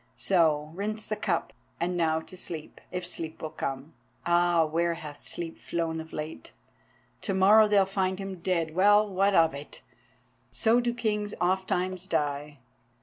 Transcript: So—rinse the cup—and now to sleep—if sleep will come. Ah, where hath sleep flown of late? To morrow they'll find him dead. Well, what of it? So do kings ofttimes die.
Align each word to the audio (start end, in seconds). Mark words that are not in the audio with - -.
So—rinse 0.15 1.07
the 1.09 1.15
cup—and 1.15 1.95
now 1.95 2.21
to 2.21 2.35
sleep—if 2.35 3.05
sleep 3.05 3.39
will 3.39 3.51
come. 3.51 3.93
Ah, 4.25 4.65
where 4.65 4.95
hath 4.95 5.17
sleep 5.17 5.59
flown 5.59 6.01
of 6.01 6.11
late? 6.11 6.53
To 7.21 7.35
morrow 7.35 7.67
they'll 7.67 7.85
find 7.85 8.17
him 8.17 8.39
dead. 8.39 8.73
Well, 8.73 9.07
what 9.07 9.35
of 9.35 9.53
it? 9.53 9.83
So 10.51 10.79
do 10.79 10.91
kings 10.95 11.35
ofttimes 11.39 12.07
die. 12.07 12.57